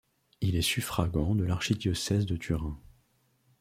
Il 0.41 0.55
est 0.55 0.63
suffragant 0.63 1.35
de 1.35 1.43
l’archidiocèse 1.43 2.25
de 2.25 2.35
Turin. 2.35 2.81